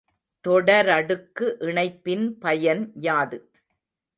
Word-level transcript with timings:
தொடரடுக்கு 0.45 1.47
இணைப்பின் 1.59 2.25
பயன் 2.39 2.83
யாது? 3.01 3.39